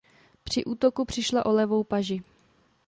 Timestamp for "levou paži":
1.51-2.23